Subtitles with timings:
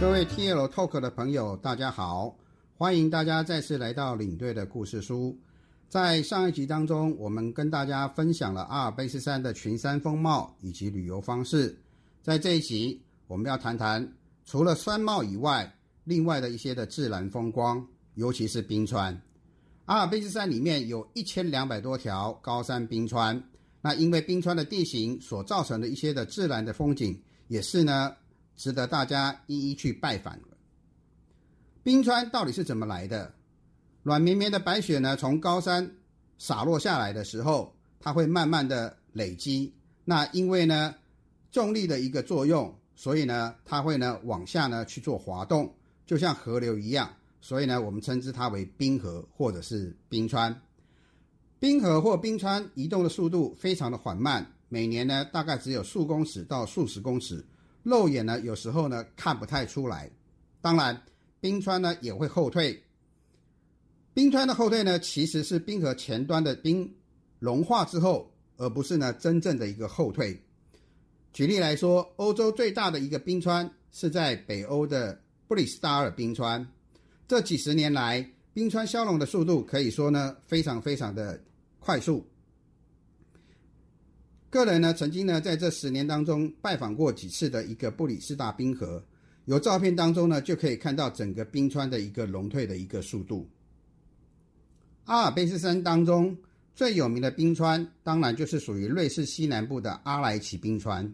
[0.00, 2.32] 各位 TL Talk 的朋友，大家好！
[2.76, 5.36] 欢迎大家再次来到领队的故事书。
[5.88, 11.76] 在上一集当中，我们跟大家分享了阿尔卑斯山的群山风貌以及旅游方式。
[12.22, 14.08] 在这一集，我们要谈谈
[14.44, 15.68] 除了山貌以外，
[16.04, 17.84] 另外的一些的自然风光，
[18.14, 19.20] 尤其是冰川。
[19.86, 23.42] 阿尔卑斯山里面有一千两百多条高山冰川，
[23.80, 28.14] 那因为冰川的地形所造成的一些的自然的风景，也是呢。
[28.58, 30.38] 值得大家一一去拜访。
[31.82, 33.32] 冰川到底是怎么来的？
[34.02, 35.16] 软绵绵的白雪呢？
[35.16, 35.90] 从高山
[36.38, 39.72] 洒落下来的时候，它会慢慢的累积。
[40.04, 40.94] 那因为呢
[41.50, 45.72] 重力的一个作用，所以呢它会呢往下呢去做滑动，
[46.04, 47.08] 就像河流一样。
[47.40, 50.60] 所以呢我们称之它为冰河或者是冰川。
[51.60, 57.44] 冰河或冰川移动的速度非常的缓慢，每年呢大概只有数公尺到数十公尺。
[57.82, 60.10] 肉眼呢，有时候呢看不太出来。
[60.60, 61.00] 当然，
[61.40, 62.82] 冰川呢也会后退。
[64.12, 66.92] 冰川的后退呢，其实是冰河前端的冰
[67.38, 70.42] 融化之后，而不是呢真正的一个后退。
[71.32, 76.66] 举例来说，欧洲最大的一个冰川是在北欧的布里斯达尔冰川。
[77.28, 81.40] 这几十年来，冰川消融的速度可以说呢非常非常的
[81.78, 82.27] 快速。
[84.50, 89.04] 个人呢，曾经呢，在这十年当中拜访过几次的一个布里斯达冰河，
[89.44, 93.46] 有照片当中呢，就可以看到整个冰川的一个融退的一个速度。
[95.04, 96.34] 阿尔卑斯山当中
[96.74, 101.12] 最有名的冰川，当然就是属于瑞士西南部的阿莱奇冰川，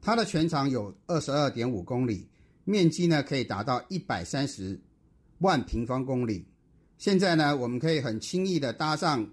[0.00, 2.26] 它的全长有二十二点五公里，
[2.64, 4.80] 面积呢可以达到一百三十
[5.40, 6.46] 万平方公里。
[6.96, 9.28] 现在呢，我们可以很轻易的搭上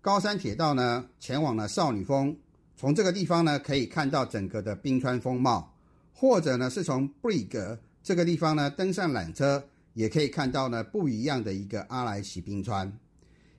[0.00, 2.36] 高山铁道呢，前往了少女峰。
[2.76, 5.76] 从这个地方呢，可以看到整个的冰川风貌，
[6.12, 12.92] 或者呢是从布里格这个地方呢登上缆车，也可以看到呢不一样的一个阿莱奇冰川。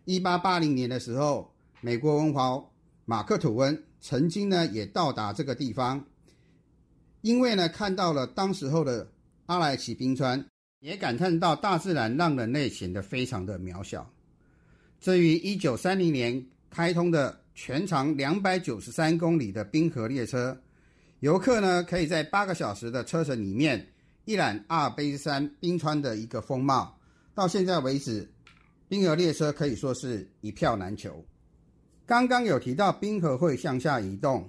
[0.04, 2.70] 一八八零年的时候，美国文豪
[3.06, 6.06] 马克吐温曾经呢也到达这个地方，
[7.22, 9.10] 因为呢看到了当时候的
[9.46, 10.46] 阿莱奇冰川，
[10.82, 14.12] 也感叹到大自然让人类显得非常的渺小。
[15.00, 17.45] 至于一九三零年开通的。
[17.56, 20.56] 全长两百九十三公里的冰河列车，
[21.22, 23.88] 游客呢可以在八个小时的车程里面
[24.26, 27.00] 一览阿尔卑斯山冰川的一个风貌。
[27.34, 28.30] 到现在为止，
[28.90, 31.24] 冰河列车可以说是一票难求。
[32.06, 34.48] 刚刚有提到冰河会向下移动，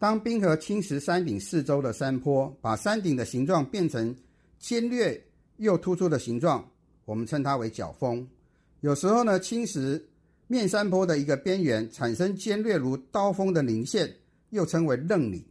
[0.00, 4.14] 当冰河侵蚀山顶四周的山坡，把山顶的形状变成
[4.58, 5.24] 尖略
[5.58, 6.68] 又突出的形状，
[7.04, 8.26] 我们称它为角峰。
[8.80, 10.02] 有时候呢，侵蚀。
[10.46, 14.14] 面山坡的一个边缘产生尖锐如刀锋的棱线，
[14.50, 15.42] 又称为棱岭。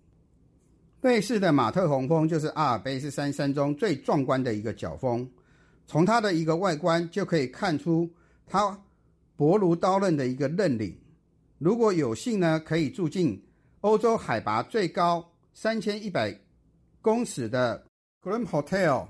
[1.02, 5.28] 瑞士的马特洪峰就是阿尔卑斯山山中最壮观的一个角峰，
[5.88, 8.10] 从它的一个外观就可以看出
[8.46, 8.80] 它
[9.36, 10.96] 薄如刀刃的一个刃岭。
[11.58, 13.44] 如果有幸呢，可以住进
[13.82, 16.40] 欧洲海拔最高三千一百
[17.02, 17.84] 公尺的
[18.22, 19.08] Grand Hotel，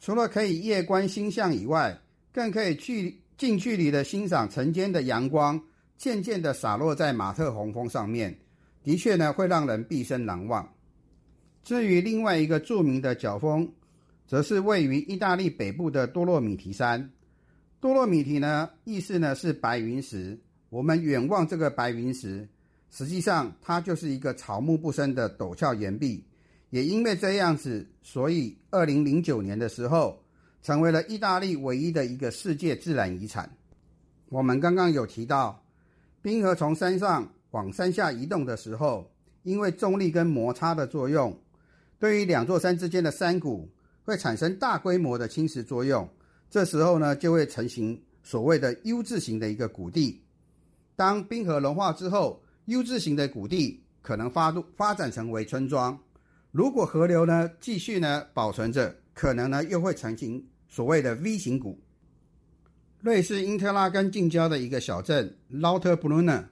[0.00, 2.00] 除了可以夜观星象以外，
[2.32, 3.20] 更可以去。
[3.38, 5.62] 近距离的欣赏晨间的阳光
[5.96, 8.36] 渐渐的洒落在马特洪峰上面，
[8.82, 10.68] 的确呢会让人毕生难忘。
[11.62, 13.72] 至于另外一个著名的角峰，
[14.26, 17.12] 则是位于意大利北部的多洛米提山。
[17.78, 20.36] 多洛米提呢，意思呢是白云石。
[20.68, 22.48] 我们远望这个白云石，
[22.90, 26.24] 实际上它就是一个草木不生的陡峭岩壁。
[26.70, 30.20] 也因为这样子，所以二零零九年的时候。
[30.68, 33.50] 成为了意大利唯一的一个世界自然遗产。
[34.28, 35.64] 我们刚刚有提到，
[36.20, 39.10] 冰河从山上往山下移动的时候，
[39.44, 41.34] 因为重力跟摩擦的作用，
[41.98, 43.66] 对于两座山之间的山谷
[44.04, 46.06] 会产生大规模的侵蚀作用。
[46.50, 50.22] 这时候呢，就会成型所谓的 U 字形的一个谷地。
[50.94, 55.98] 当冰河融化之后，U 字形的谷地可能发发展成为村庄。
[56.50, 58.94] 如果河流呢继续呢保存着。
[59.14, 61.80] 可能呢，又会成型所谓的 V 型谷。
[63.00, 66.44] 瑞士因特拉根近郊的一个小镇 Lauterbrunn，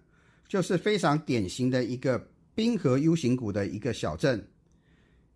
[0.48, 4.48] 就是非常典型的一个冰河 U 型谷的一个小镇。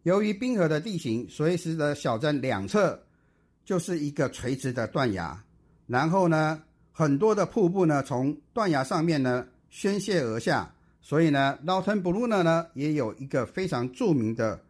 [0.05, 3.03] 由于冰河的地形，所以使得小镇两侧
[3.65, 5.45] 就是一个垂直的断崖。
[5.87, 6.63] 然后呢，
[6.93, 10.73] 很多的瀑布呢从断崖上面呢宣泄而下，
[11.03, 14.63] 所以呢，Lauterbrunn 呢也有一个非常著名的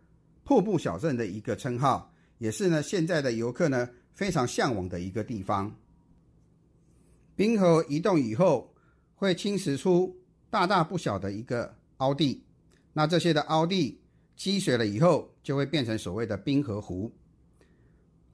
[0.42, 2.12] 瀑布小镇的一个称号。
[2.38, 5.74] 也是呢，现在的游客呢非常向往的一个地方。
[7.36, 8.74] 冰河移动以后，
[9.14, 10.14] 会侵蚀出
[10.50, 12.42] 大大不小的一个凹地。
[12.92, 14.00] 那这些的凹地
[14.36, 17.10] 积水了以后，就会变成所谓的冰河湖。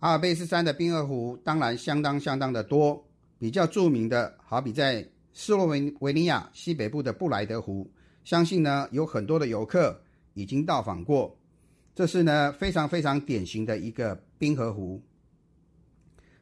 [0.00, 3.06] 阿尔卑斯山的冰河湖当然相当相当的多，
[3.38, 7.90] 比较著名的，好比在斯洛文维尼亚西北部的布莱德湖，
[8.24, 10.00] 相信呢有很多的游客
[10.34, 11.36] 已经到访过。
[11.94, 15.02] 这是呢非常非常典型的一个冰河湖。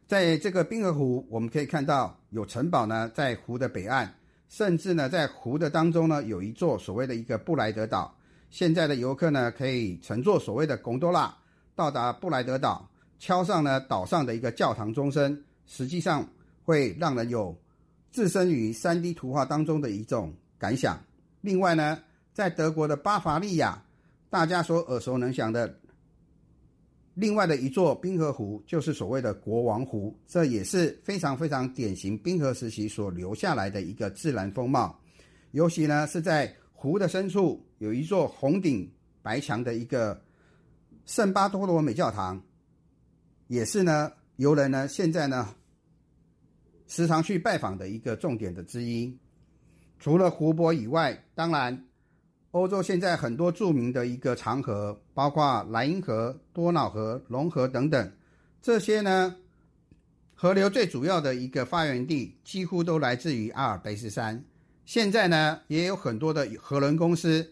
[0.07, 4.09] 在这个冰河湖，我们可以看到有城堡呢在湖的北岸，
[4.49, 8.15] 甚至呢在湖的当中呢有一座所谓的一个布莱德岛。
[8.51, 11.35] 现在的游客呢可以乘坐所谓的贡多拉
[11.75, 12.89] 到达布莱德岛。
[13.19, 16.29] 敲上呢岛上的一个教堂钟声，实际上
[16.63, 17.57] 会让人有
[18.13, 21.03] 置身于 3D 图画当中的一种感想。
[21.41, 21.99] 另外呢，
[22.35, 23.83] 在德国的巴伐利亚，
[24.29, 25.75] 大家所耳熟能详的
[27.15, 34.99] 另外的一座冰河湖，就是所谓的国王湖，这也是非常非常典型冰河时期所留下来的一个自然风貌。
[35.53, 38.91] 尤其呢是在湖的深处有一座红顶
[39.23, 40.21] 白墙的一个
[41.07, 42.43] 圣巴多罗美教堂。
[43.47, 45.55] 也是呢，游人呢现在呢
[46.89, 49.17] 时常去拜访的一个重点的之一。
[50.01, 51.87] 除了湖泊以外，当然
[52.55, 58.13] 欧洲现在很多著名的一个长河，包括莱茵河、多瑙河、龙河等等，
[58.63, 59.35] 这些呢
[60.35, 64.45] 河流最主要的一个发源地几乎都来自于阿尔卑斯山。
[64.85, 67.45] 现在呢也有很多的河轮公司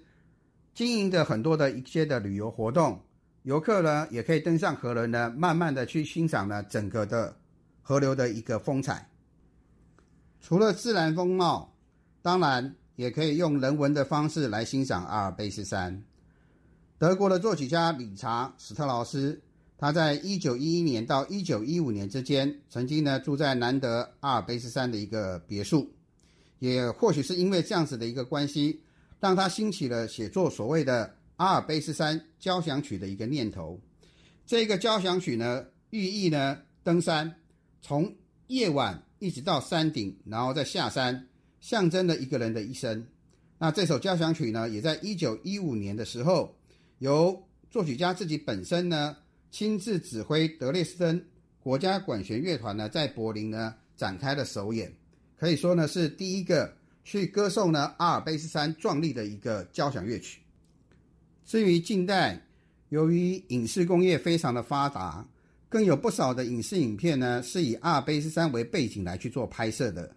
[0.72, 3.00] 经营着很多的一些的旅游活动。
[3.42, 7.36] 游客呢，也可以登上河轮呢，慢慢的去欣赏呢整个的
[7.82, 9.10] 河流的一个风采。
[10.40, 11.74] 除了自然风貌，
[12.22, 16.00] 当然也可以用人文的方式来欣赏阿尔卑斯山。
[16.98, 19.42] 德国的作曲家理查·史特劳斯，
[19.76, 25.90] 他在一九一一年到一九一五年之间，曾经呢住在南德阿尔卑斯山的一个别墅。
[26.60, 28.80] 也或许是因为这样子的一个关系，
[29.18, 31.16] 让他兴起了写作所谓的。
[31.36, 33.80] 阿尔卑斯山交响曲的一个念头，
[34.46, 37.34] 这个交响曲呢，寓意呢登山，
[37.80, 38.14] 从
[38.46, 41.26] 夜晚一直到山顶，然后再下山，
[41.62, 43.06] 象征了一个人的一生。
[43.56, 46.54] 那这首交响曲呢，也在一九一五年的时候，
[46.98, 49.16] 由作曲家自己本身呢
[49.50, 51.24] 亲自指挥德累斯顿
[51.60, 54.92] 国家管弦乐团呢，在柏林呢展开了首演，
[55.38, 60.40] 可以说呢是第一个去歌颂呢阿尔卑斯山壮丽的一个交响乐曲。
[61.44, 62.44] 至于近代，
[62.88, 65.24] 由于影视工业非常的发达，
[65.68, 70.16] 更有不少的影视影片呢是以阿尔卑斯山为背景来去做拍摄的。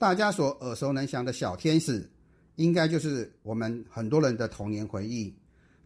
[0.00, 2.10] 大家所耳熟能详的小天使，
[2.56, 5.36] 应该就是我们很多人的童年回忆。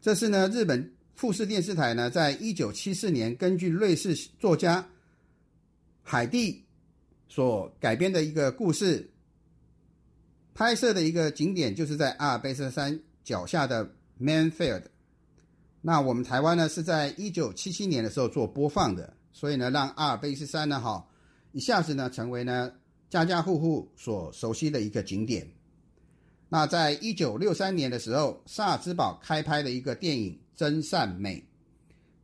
[0.00, 4.86] 这是呢日本富士电视台呢在一九七四年根据瑞士作家
[6.04, 6.64] 海蒂
[7.26, 9.10] 所改编的一个故事，
[10.54, 13.90] 拍摄的一个景点就是在阿尔卑斯山脚下的。
[14.20, 14.84] Manfield，
[15.80, 21.04] 那我们台湾呢是在一九七七年的时候做播放的，所以呢让阿尔卑斯山呢哈
[21.50, 22.70] 一下子呢成为呢
[23.14, 25.46] 家家户户所熟悉的一个景点。
[26.48, 31.36] 那在一九六三年的时候，萨尔兹堡开拍的一个电影《真善美》，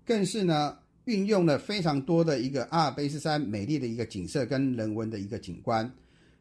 [0.05, 5.89] 更是呢运用了非常多的一个阿尔卑斯山美丽的一个景色跟人文的一个景观。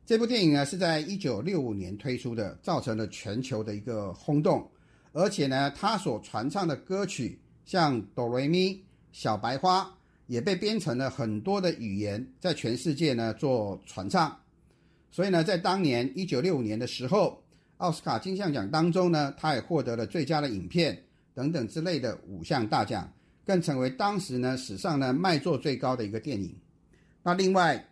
[0.03, 4.67] 这部电影呢是在一九六五年推出的，造成了全球的一个轰动。
[5.13, 9.91] 而且呢，他所传唱的歌曲，像哆瑞咪、小白花，
[10.27, 14.35] 也被编成了很多的语言，在全世界呢做传唱。
[15.11, 17.41] 所以呢，在当年一九六五年的时候，
[17.77, 21.01] 奥斯卡金像奖当中呢，他也获得了最佳的影片
[21.33, 23.11] 等等之类的五项大奖，
[23.45, 26.53] 更成为当时呢史上呢卖座最高的一个电影。
[27.23, 27.83] 那另外，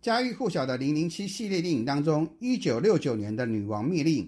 [0.00, 4.24] 家喻户晓的《零零七》系列电影当中，一九六九年的《女王密令》。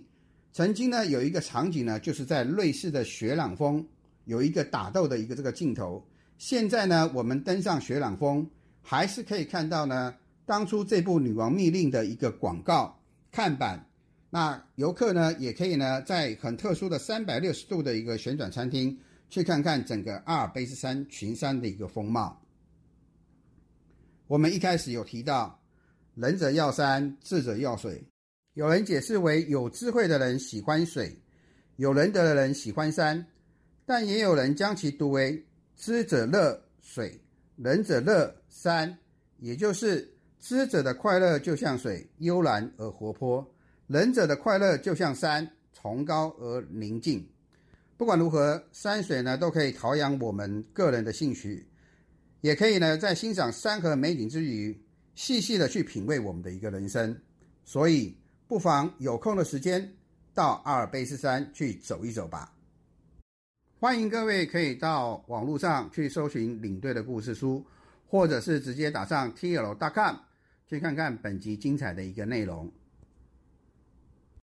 [0.53, 3.87] 曾经呢，有一个场景呢，就是在瑞士的雪朗峰
[4.25, 6.05] 有一个打斗的一个这个镜头。
[6.37, 8.49] 现在呢，我们登上雪朗峰，
[8.83, 10.15] 还是可以看到呢，
[10.49, 12.99] 当初这部《女王密令》的一个广告
[13.31, 13.87] 看板。
[14.31, 22.43] 那游客呢，也可以呢，在很特殊的三百六十度的一个旋转餐厅，去看看整个阿尔卑斯山群山的一个风貌。
[24.27, 25.63] 我们一开始有提到，
[26.15, 28.03] 仁者要山，智者要水。
[28.55, 31.15] 有人解释为有智慧的人喜欢水，
[31.77, 33.27] 有仁德的人喜欢山，
[33.85, 35.45] 但也有人将其读为
[35.77, 37.21] 知者乐水，
[37.57, 38.99] 仁者乐山，
[39.41, 43.45] 也就是知者的快乐就像水，悠然而活泼；
[43.87, 47.29] 仁者的快乐就像山，崇高而宁静。
[47.97, 51.67] 不管如何，山水呢都可以陶养我们个人的兴趣，
[52.41, 54.81] 也可以呢在欣赏山河美景之余，
[55.17, 57.21] 细细的去品味我们的一个人生。
[57.65, 58.17] 所以，
[58.47, 59.93] 不妨有空的时间
[60.33, 62.55] 到阿尔卑斯山去走一走吧。
[63.81, 67.65] 欢迎各位可以到网络上去搜寻领队的故事书，
[68.07, 70.17] 或者是直接打上 T L 大看。
[70.69, 72.71] 去看看本集精彩的一个内容。